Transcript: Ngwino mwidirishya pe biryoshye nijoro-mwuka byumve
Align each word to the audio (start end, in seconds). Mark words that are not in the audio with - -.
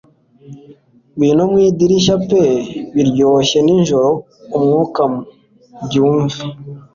Ngwino 1.13 1.43
mwidirishya 1.51 2.15
pe 2.27 2.43
biryoshye 2.95 3.57
nijoro-mwuka 3.65 5.01
byumve 5.85 6.39